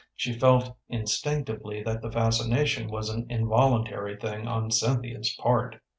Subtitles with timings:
[0.15, 5.75] She felt instinctively that the fascination was an involuntary thing on Cynthia's part.